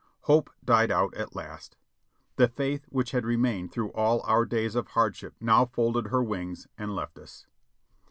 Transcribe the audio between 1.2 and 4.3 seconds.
last! The faith which had remained through all